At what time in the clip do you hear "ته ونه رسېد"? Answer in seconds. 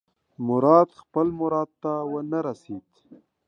1.81-2.87